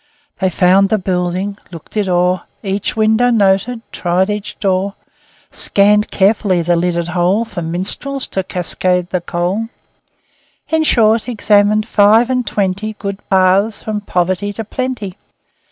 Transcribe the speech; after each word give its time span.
They 0.39 0.49
found 0.49 0.89
the 0.89 0.97
building, 0.97 1.59
looked 1.71 1.95
it 1.95 2.09
o'er, 2.09 2.41
Each 2.63 2.97
window 2.97 3.29
noted, 3.29 3.83
tried 3.91 4.31
each 4.31 4.59
door, 4.59 4.95
Scanned 5.51 6.09
carefully 6.09 6.63
the 6.63 6.75
lidded 6.75 7.09
hole 7.09 7.45
For 7.45 7.61
minstrels 7.61 8.25
to 8.29 8.41
cascade 8.43 9.11
the 9.11 9.21
coal 9.21 9.67
In 10.69 10.83
short, 10.83 11.29
examined 11.29 11.87
five 11.87 12.31
and 12.31 12.47
twenty 12.47 12.93
Good 12.97 13.19
paths 13.29 13.83
from 13.83 14.01
poverty 14.01 14.51
to 14.53 14.63
plenty. 14.63 15.17